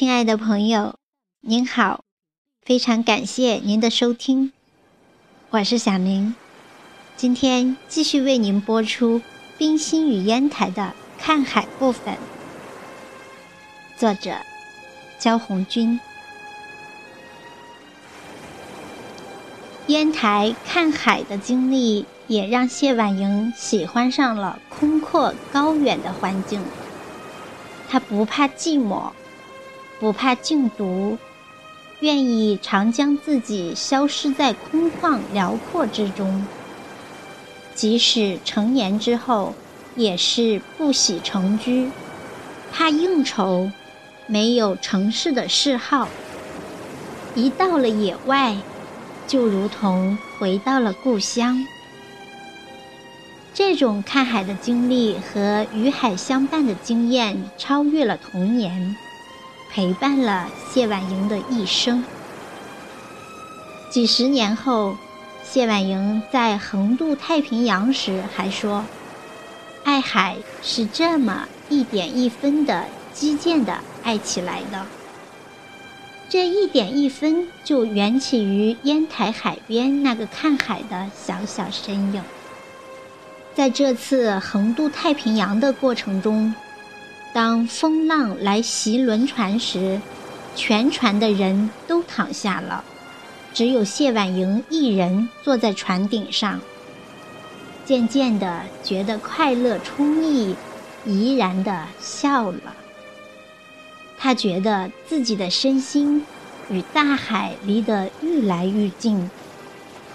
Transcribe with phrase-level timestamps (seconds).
[0.00, 0.94] 亲爱的朋友，
[1.42, 2.04] 您好，
[2.62, 4.50] 非常感谢您的收听，
[5.50, 6.34] 我是小明，
[7.18, 9.18] 今天继续为您播出
[9.58, 12.16] 《冰心与烟台》的看海部分，
[13.98, 14.36] 作者
[15.18, 16.00] 焦红军。
[19.88, 26.64] 烟台看海的经历，也让谢婉莹喜欢上了空阔高远的环境。
[27.86, 29.12] 她不怕寂寞，
[30.00, 31.18] 不怕禁毒，
[32.00, 36.44] 愿意常将自己消失在空旷辽阔之中。
[37.74, 39.54] 即使成年之后，
[39.94, 41.90] 也是不喜成居，
[42.72, 43.70] 怕应酬，
[44.26, 46.08] 没有城市的嗜好。
[47.36, 48.56] 一到了野外。
[49.26, 51.64] 就如同回到了故乡。
[53.54, 58.96] 这种看海的经历和与海相伴的经验，超越了童年，
[59.72, 62.04] 陪伴了谢婉莹的一生。
[63.88, 64.96] 几十年后，
[65.44, 68.84] 谢婉莹在横渡太平洋时还说
[69.84, 74.86] ：“爱海是这么一点一分的激渐的爱起来的。”
[76.28, 82.22] 这一点一分就缘起于烟台海边那个看海的小小身影。
[83.52, 86.54] 在这次横渡太平洋的过程中，
[87.32, 90.00] 当风浪来袭轮船时，
[90.56, 92.84] 全船的人都躺下了，
[93.54, 96.60] 只有谢婉莹一人坐在船顶上。
[97.84, 100.54] 渐渐的觉得快乐充溢，
[101.04, 102.74] 怡然的笑了。
[104.18, 106.24] 他觉得自己的身心
[106.68, 109.30] 与大海离得愈来愈近，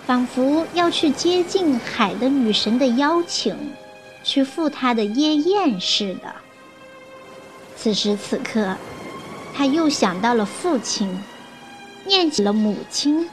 [0.06, 3.58] 仿佛要去接近海的女神的邀请，
[4.24, 6.36] 去赴她的夜宴似的。
[7.86, 8.76] 此时此刻，
[9.54, 11.22] 他又想到了父亲，
[12.04, 13.30] 念起了母亲，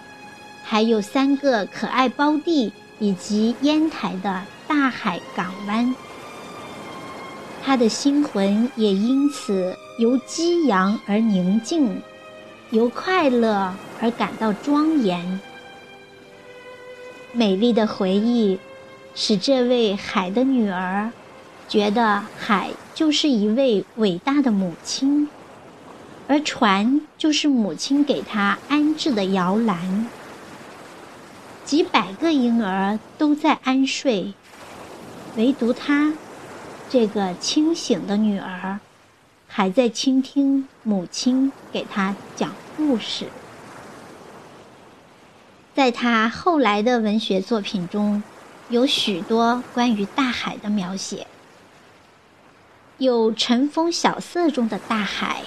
[0.63, 5.95] 还有三个可爱胞弟以及烟台的大海港湾。
[7.65, 12.03] 他的心魂也因此由激扬而宁静，
[12.73, 15.41] 由快乐而感到庄严。
[17.33, 18.59] 美丽的回忆，
[19.15, 21.11] 使这位海的女儿
[21.73, 25.27] 觉得海就是一位伟大的母亲，
[26.29, 30.07] 而船就是母亲给他安置的摇篮。
[31.65, 34.35] 几百个婴儿都在安睡，
[35.39, 36.13] 唯独她。
[36.91, 38.79] 这个清醒的女儿，
[39.49, 43.29] 还在倾听母亲给她讲故事。
[45.75, 48.23] 在她后来的文学作品中，
[48.69, 51.27] 有许多关于大海的描写，
[52.99, 55.43] 有晨风晓色中的大海，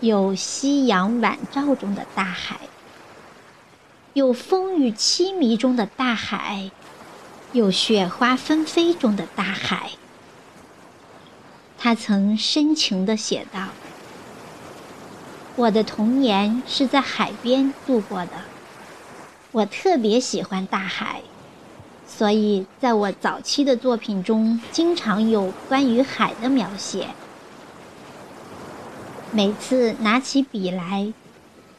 [0.00, 2.58] 有夕阳晚照中的大海，
[4.12, 6.70] 有风雨凄迷中的大海，
[7.52, 9.92] 有雪花纷飞中的大海。
[11.78, 13.68] 他曾深情地写道
[15.54, 18.32] ：“我的童年是在海边度过的，
[19.52, 21.22] 我特别喜欢大海，
[22.06, 27.08] 所以在我早期的作品中经常有关于海的描写。
[29.32, 31.12] 每次拿起笔来，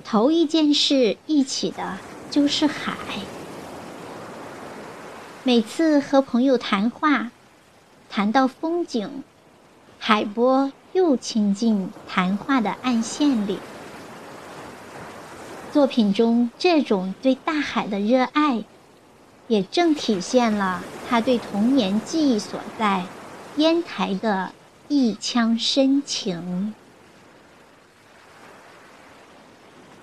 [0.04, 1.98] 头一件事忆起的
[2.30, 2.94] 就是海。
[5.44, 7.32] 每次和朋友谈话，
[8.10, 9.24] 谈到风景。”
[10.00, 13.58] 海波又亲近谈话的暗线里。
[15.74, 18.64] 作品中这种对大海的热爱，
[19.48, 23.06] 也正体现了他对童年记忆所在
[23.56, 24.52] 烟台的
[24.88, 26.74] 一腔深情。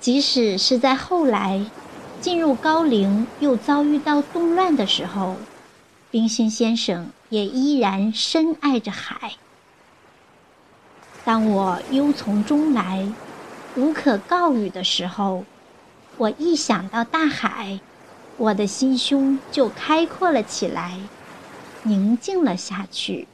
[0.01, 1.65] 即使是在后来
[2.21, 5.37] 进入高龄又遭遇到动乱的时候，
[6.11, 9.33] 冰心先生也依然深爱着海。
[11.25, 13.11] 当我忧从中来，
[13.77, 15.45] 无可告语的时候，
[16.19, 17.81] 我一想到大海，
[18.37, 20.99] 我的心胸就开阔了起来，
[21.83, 23.29] 宁静了下去。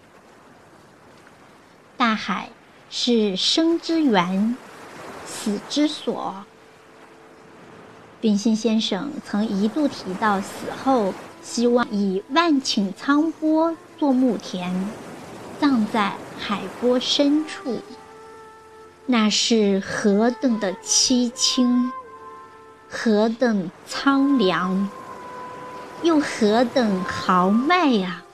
[1.96, 2.50] 大海
[2.90, 4.56] 是生之源，
[5.26, 6.44] 死之所。
[8.20, 14.88] 冰心先生曾一度提到，死后希望以万顷沧波做墓田，
[15.60, 16.14] 葬在。
[16.42, 17.80] 海波深处，
[19.04, 21.92] 那是何等的凄清，
[22.92, 24.88] 何等苍凉，
[26.02, 28.24] 又何等豪迈呀！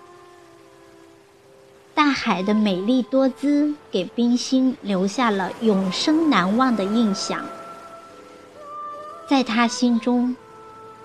[1.94, 7.44] 大海的美丽多姿给冰心留下了永生难忘的印象。
[9.28, 10.34] 在他心中，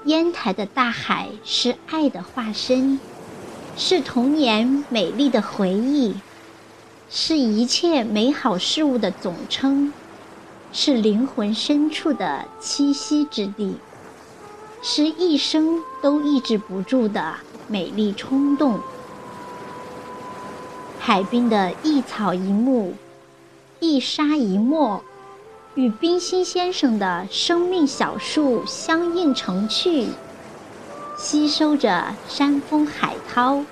[0.06, 3.02] 烟台的大海是爱的化身，
[3.76, 6.16] 是童年美丽的回忆，
[7.10, 9.92] 是一切美好事物的总称，
[10.74, 13.76] 是灵魂深处的栖息之地，
[14.82, 17.36] 是一生都抑制不住的
[17.68, 18.80] 美丽冲动。
[20.98, 22.94] 海滨的一草一木，
[23.80, 25.04] 一沙一墨，
[25.76, 30.08] 与冰心先生的生命小树相映成趣，
[31.18, 33.66] 吸收着山风海涛，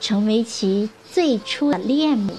[0.00, 2.34] 成为其最初的恋慕。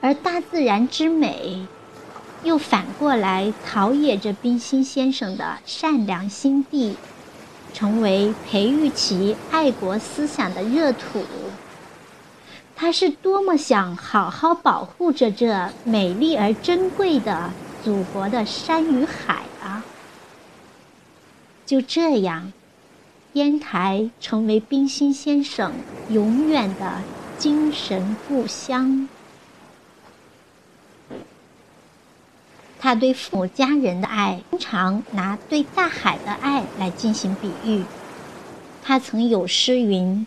[0.00, 1.66] 而大自然之美，
[2.44, 6.94] 又反过来陶冶着冰心先生的善良心地，
[7.72, 11.24] 成为培育其爱国思想的热土。
[12.76, 17.50] 他是多么想好好保护着这美丽而珍贵的
[17.82, 19.82] 祖国的山与海啊！
[21.64, 22.52] 就这样，
[23.34, 25.72] 烟台成为冰心先生
[26.10, 27.00] 永远的
[27.38, 29.08] 精神故乡。
[32.84, 37.82] 他对父母家人的爱，经常拿对大海的爱来进行比喻。
[38.82, 40.26] 他曾有诗云：“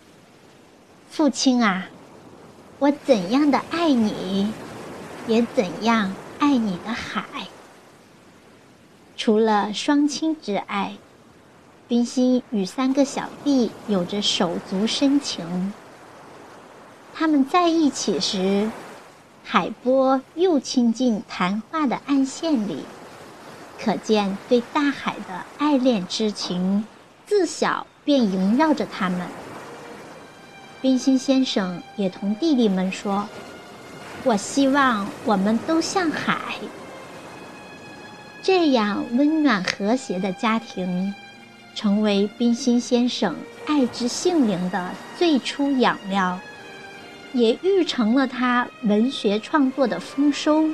[1.08, 1.88] 父亲啊！”
[2.80, 4.52] 我怎样的爱你，
[5.28, 7.22] 也怎样爱你的海。
[9.16, 10.96] 除了双亲之爱，
[11.86, 15.72] 冰心与三个小弟有着手足深情。
[17.14, 18.68] 他们在一起时，
[19.50, 22.84] 海波又亲近谈话的暗线里，
[23.82, 26.84] 可见对大海的爱恋之情，
[27.24, 29.26] 自小便萦绕着他们。
[30.82, 33.26] 冰心先生也同弟弟们说
[34.22, 36.36] ：“我希望我们都像海，
[38.42, 41.14] 这样温暖和谐的家庭，
[41.74, 43.34] 成为冰心先生
[43.66, 46.38] 爱之性灵的最初养料，
[47.32, 50.70] 也育成了他文学创作的丰收，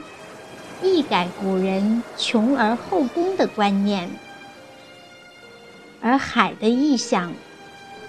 [0.82, 4.10] 一改古人穷而后功的观念，
[6.00, 7.32] 而海的意象。”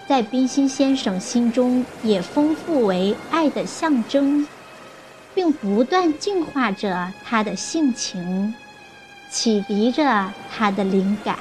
[0.07, 4.47] 在冰心先生心中，也丰富为爱的象征，
[5.33, 8.53] 并不断净化着他的性情，
[9.31, 11.39] 启迪着他的灵感。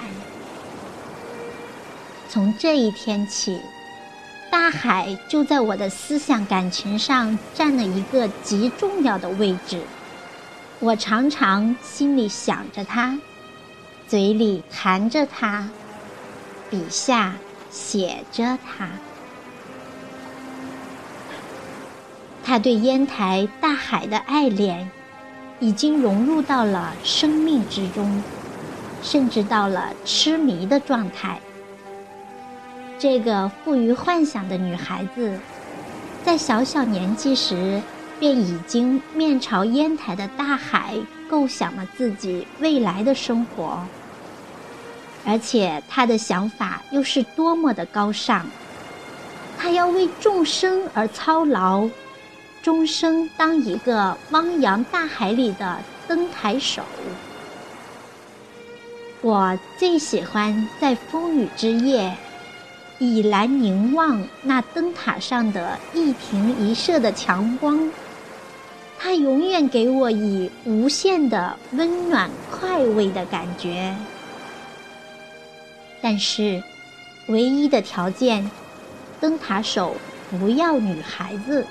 [2.30, 3.60] 从这一天起，
[4.54, 9.82] 大海就在我的思想感情上占了一个极重要的位置。
[10.78, 13.18] 我常常心里想着他，
[14.06, 15.68] 嘴里谈着他，
[16.70, 17.34] 笔下。
[17.68, 18.88] 写着他，
[22.44, 24.88] 他对烟台大海的爱恋，
[25.58, 28.22] 已经融入到了生命之中，
[29.02, 31.40] 甚至到了痴迷的状态。
[33.04, 35.38] 这个富于幻想的女孩子，
[36.24, 37.82] 在小小年纪时，
[38.18, 40.94] 便已经面朝烟台的大海，
[41.28, 43.78] 构想了自己未来的生活。
[45.26, 48.46] 而且她的想法又是多么的高尚！
[49.58, 51.86] 她要为众生而操劳，
[52.62, 56.82] 终生当一个汪洋大海里的灯台手。
[59.20, 62.16] 我最喜欢在风雨之夜，
[62.98, 67.90] 倚栏凝望那灯塔上的一停一射的强光，
[68.98, 73.94] 它永远给我以无限的温暖快慰的感觉。
[76.00, 76.62] 但是，
[77.26, 78.48] 唯一的条件，
[79.20, 79.96] 灯塔手
[80.30, 81.66] 不要女孩子。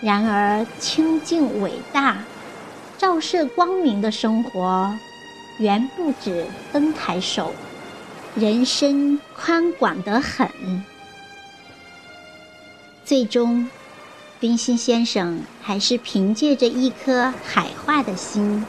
[0.00, 2.18] 然而，清净伟大、
[2.96, 4.92] 照射光明的生活，
[5.58, 7.52] 远不止灯台手，
[8.36, 10.48] 人生宽广得很。
[13.04, 13.70] 最终，
[14.40, 18.66] 冰心先生还是凭借着一颗海化的心，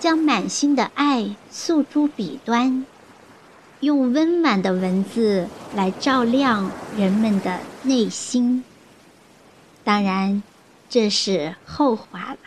[0.00, 2.84] 将满心的爱诉诸笔端。
[3.78, 8.64] 用温暖的文字来照亮人们的内心。
[9.84, 10.42] 当然，
[10.88, 12.38] 这是后话了。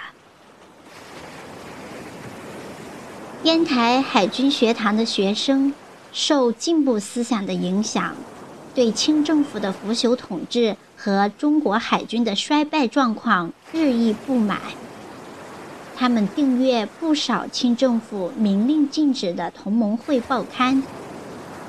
[3.43, 5.73] 烟台海军学堂的学生
[6.13, 8.15] 受进步思想的影响，
[8.75, 14.60] 对清政府的腐朽统治和中国海军的衰败状况日益不满。
[15.96, 20.84] 他们订阅不少清政府明令禁止的同盟会报刊。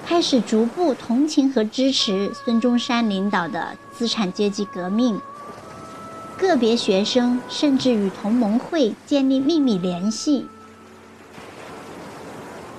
[0.07, 5.19] 开始逐步同情和支持孙中山领导的资产阶级革命，
[6.37, 10.47] 个别学生甚至与同盟会建立秘密联系。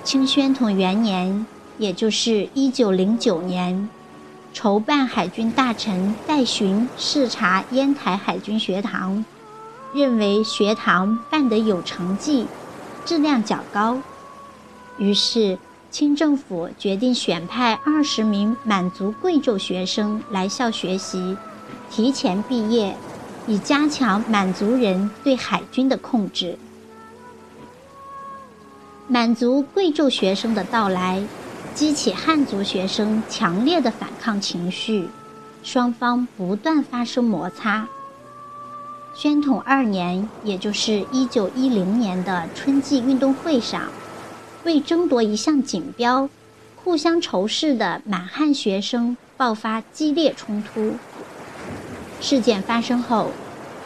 [0.04, 1.44] 清宣统元年，
[1.78, 3.88] 也就是一九零九年，
[4.52, 9.24] 筹办海军大臣戴巡视察烟台海军学堂，
[9.94, 12.46] 认为学堂办得有成绩，
[13.04, 13.98] 质量较高，
[14.98, 15.58] 于是
[15.90, 21.36] 清政府决定选派二十名满族贵胄学生来校学习，
[21.90, 22.96] 提前毕业。
[23.48, 26.58] 以加强满族人对海军的控制。
[29.06, 31.22] 满族贵胄学生的到来，
[31.76, 35.10] 激起汉族学生强烈的反抗情绪，
[35.62, 37.86] 双方不断发生摩擦。
[39.14, 43.90] 宣统二年，也就是一九一零年的春季运动会上，
[44.64, 46.30] 为争夺一项锦标，
[46.82, 50.94] 互相仇视的满汉学生爆发激烈冲突。
[52.22, 53.30] 事件发生后，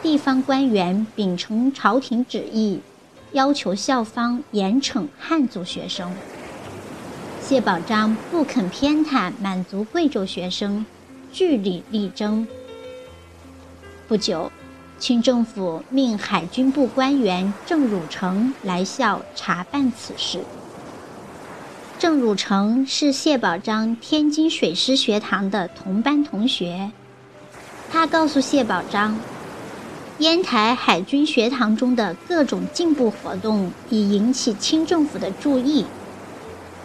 [0.01, 2.79] 地方官员秉承朝廷旨意，
[3.33, 6.09] 要求校方严惩汉族学生。
[7.51, 10.85] 谢宝章不肯偏袒满族贵州学生，
[11.33, 12.47] 据理力争。
[14.07, 14.49] 不久，
[14.97, 20.39] 清政府命海军部官员郑汝成来校查办此事。
[21.99, 26.89] 郑汝成是谢宝章天津水师学堂的同班同学。
[27.91, 29.19] 他告诉谢宝章，
[30.19, 35.85] 烟台海军学堂中的各种进步活动已引起清政府的注意。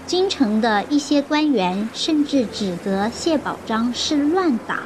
[0.07, 4.79] 京城的一些官员甚至指责谢宝章是乱党。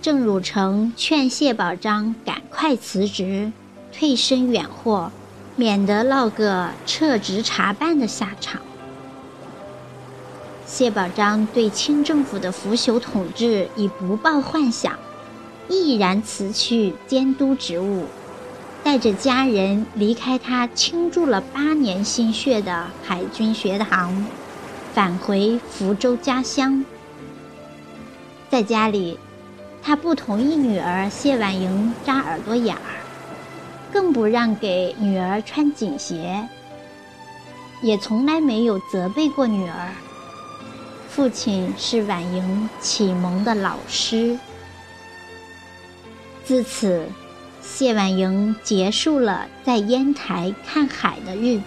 [0.00, 3.52] 郑汝成劝谢宝章赶快辞职，
[3.92, 5.12] 退身远祸，
[5.54, 8.62] 免得落个撤职查办的下场。
[10.66, 14.98] 谢宝章对清政府的腐朽统治已不抱幻想，
[15.68, 18.06] 毅然辞去监督职务，
[18.84, 24.26] 带着家人离开他倾注了八年心血的海军学堂，
[24.92, 26.84] 返回福州家乡。
[28.50, 29.18] 在家里，
[29.82, 33.00] 他不同意女儿谢婉莹扎耳朵眼儿，
[33.92, 36.46] 更不让给女儿穿锦鞋，
[37.82, 39.92] 也从来没有责备过女儿。
[41.08, 44.38] 父亲是婉莹启蒙的老师。
[46.44, 47.06] 自此，
[47.62, 51.64] 谢婉莹结束了在烟台看海的日子，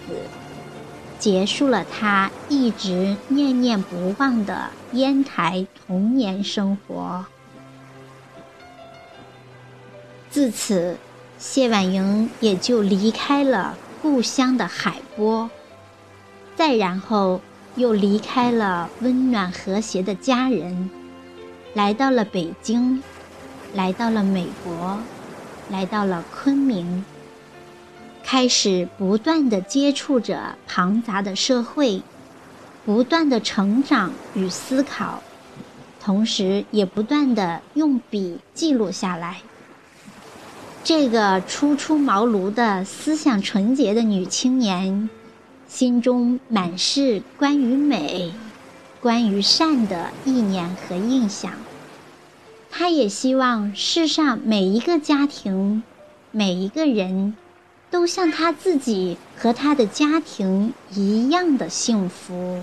[1.18, 7.26] 结束了她一直念念不忘的烟台童年生活。
[10.30, 10.96] 自此，
[11.38, 15.50] 谢婉莹也就离开了故乡的海波。
[16.54, 17.40] 再然后。
[17.76, 20.88] 又离开了温暖和谐的家人，
[21.74, 23.02] 来到了北京，
[23.74, 24.98] 来到了美国，
[25.70, 27.04] 来到了昆明，
[28.24, 32.02] 开始不断的接触着庞杂的社会，
[32.84, 35.22] 不断的成长与思考，
[36.00, 39.42] 同时也不断的用笔记录下来。
[40.84, 45.08] 这个初出茅庐的思想纯洁的女青年。
[45.68, 48.32] 心中满是关于美、
[49.00, 51.50] 关于善的意念和印象。
[52.78, 55.82] 他也希望世上每一个家庭、
[56.30, 57.34] 每一个人，
[57.90, 62.62] 都像他自己和他的家庭一样的幸福。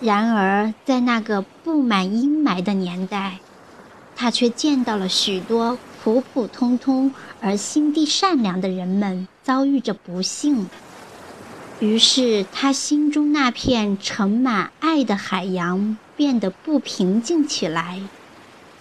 [0.00, 3.38] 然而，在那个布满阴霾的年代，
[4.16, 10.68] 他却见到了许多普普通通而心地善良的人们遭遇着不幸。
[11.78, 18.00] 于是，他心中那片盛满爱的海洋变得不平静起来，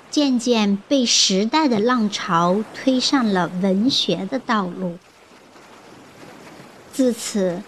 [0.10, 4.98] 渐渐被时代的浪潮推上了文学的道路。
[6.94, 7.62] 自此，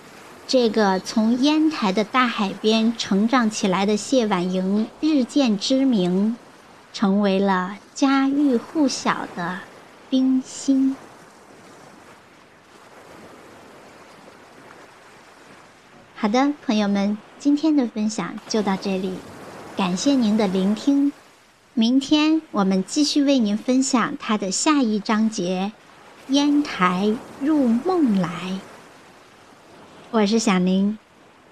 [0.48, 6.38] 这个从烟台的大海边成长起来的谢婉莹日渐知名，
[6.94, 9.60] 成为了家喻户晓的
[10.10, 10.96] 冰心。
[16.16, 19.14] 好的，朋友们，今天的分享就到这里，
[19.76, 21.12] 感谢您的聆听。
[21.80, 25.74] 明天我们继续为您分享他的下一章节
[26.34, 28.30] 《烟台入梦来》。
[30.10, 30.98] 我是小宁，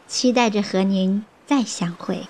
[0.08, 2.26] 期待着和您再相会。